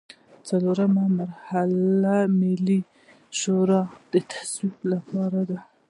[0.47, 2.79] څلورمه مرحله ملي
[3.39, 5.59] شورا ته د تصویب لپاره ده.